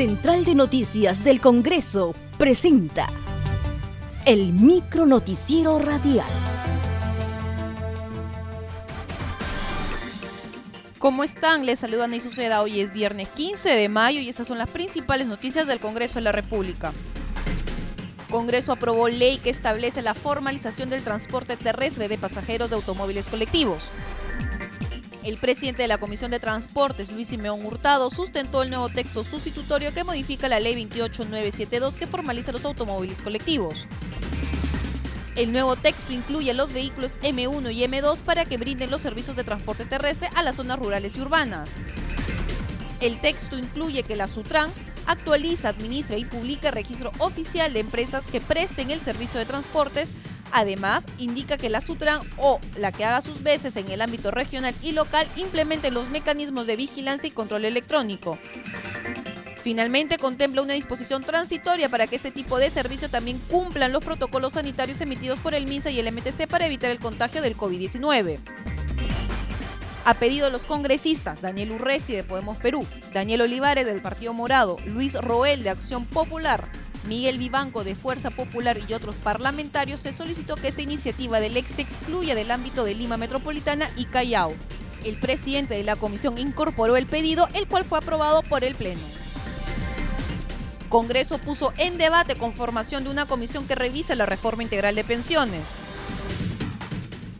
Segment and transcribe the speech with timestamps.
[0.00, 3.06] Central de Noticias del Congreso presenta
[4.24, 6.24] el micro noticiero radial.
[10.98, 11.66] ¿Cómo están?
[11.66, 12.62] Les saluda Ney Suceda.
[12.62, 16.22] Hoy es viernes 15 de mayo y esas son las principales noticias del Congreso de
[16.22, 16.94] la República.
[18.30, 23.90] Congreso aprobó ley que establece la formalización del transporte terrestre de pasajeros de automóviles colectivos.
[25.22, 29.92] El presidente de la Comisión de Transportes, Luis Simeón Hurtado, sustentó el nuevo texto sustitutorio
[29.92, 33.86] que modifica la Ley 28972 que formaliza los automóviles colectivos.
[35.36, 39.44] El nuevo texto incluye los vehículos M1 y M2 para que brinden los servicios de
[39.44, 41.70] transporte terrestre a las zonas rurales y urbanas.
[43.00, 44.70] El texto incluye que la Sutran
[45.06, 50.12] actualiza, administra y publica registro oficial de empresas que presten el servicio de transportes
[50.52, 54.74] Además, indica que la Sutran o la que haga sus veces en el ámbito regional
[54.82, 58.38] y local implemente los mecanismos de vigilancia y control electrónico.
[59.62, 64.54] Finalmente, contempla una disposición transitoria para que este tipo de servicio también cumplan los protocolos
[64.54, 68.38] sanitarios emitidos por el MINSA y el MTC para evitar el contagio del COVID-19.
[70.06, 74.78] A pedido de los congresistas Daniel Urresti de Podemos Perú, Daniel Olivares del Partido Morado,
[74.86, 76.66] Luis Roel de Acción Popular,
[77.06, 81.78] Miguel Vivanco de Fuerza Popular y otros parlamentarios se solicitó que esta iniciativa del ex
[81.78, 84.54] excluya del ámbito de Lima Metropolitana y Callao.
[85.04, 89.00] El presidente de la comisión incorporó el pedido, el cual fue aprobado por el Pleno.
[90.90, 95.76] Congreso puso en debate conformación de una comisión que revise la reforma integral de pensiones.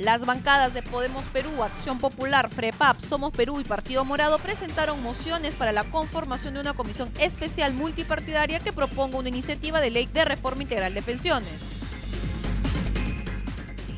[0.01, 5.57] Las bancadas de Podemos Perú, Acción Popular, FREPAP, Somos Perú y Partido Morado presentaron mociones
[5.57, 10.25] para la conformación de una comisión especial multipartidaria que proponga una iniciativa de ley de
[10.25, 11.53] reforma integral de pensiones.